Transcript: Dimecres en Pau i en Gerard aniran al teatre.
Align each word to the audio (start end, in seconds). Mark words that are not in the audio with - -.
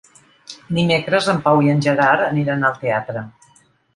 Dimecres 0.77 1.27
en 1.33 1.41
Pau 1.47 1.61
i 1.67 1.69
en 1.75 1.85
Gerard 1.87 2.25
aniran 2.31 2.67
al 2.71 2.79
teatre. 2.87 3.23